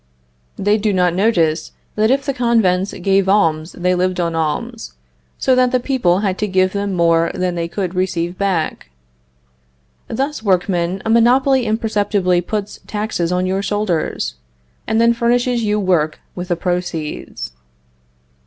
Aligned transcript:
They 0.55 0.79
do 0.79 0.93
not 0.93 1.13
notice 1.13 1.73
that 1.93 2.09
if 2.09 2.25
the 2.25 2.33
convents 2.33 2.91
gave 2.91 3.29
alms 3.29 3.73
they 3.73 3.93
lived 3.93 4.19
on 4.19 4.33
alms, 4.33 4.93
so 5.37 5.53
that 5.53 5.71
the 5.71 5.79
people 5.79 6.21
had 6.21 6.39
to 6.39 6.47
give 6.47 6.73
them 6.73 6.95
more 6.95 7.29
than 7.35 7.53
they 7.53 7.67
could 7.67 7.93
receive 7.93 8.35
back. 8.35 8.89
Thus, 10.07 10.41
workmen, 10.41 11.03
a 11.05 11.09
monopoly 11.11 11.67
imperceptibly 11.67 12.41
puts 12.41 12.79
taxes 12.87 13.31
on 13.31 13.45
your 13.45 13.61
shoulders, 13.61 14.37
and 14.87 14.99
then 14.99 15.13
furnishes 15.13 15.63
you 15.63 15.79
work 15.79 16.19
with 16.33 16.47
the 16.47 16.55
proceeds. 16.55 17.51